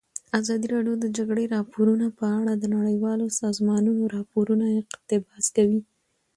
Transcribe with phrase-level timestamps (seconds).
[0.39, 5.79] ازادي راډیو د د جګړې راپورونه په اړه د نړیوالو سازمانونو راپورونه اقتباس کړي.